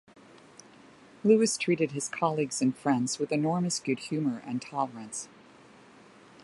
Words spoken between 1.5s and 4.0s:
treated his colleagues and friends with enormous good